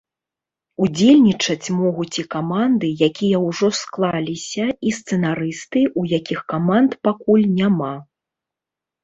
[0.85, 7.93] Удзельнічаць могуць і каманды, якія ўжо склаліся, і сцэнарысты, у якіх каманд пакуль няма.